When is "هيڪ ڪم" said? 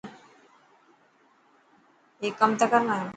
2.21-2.51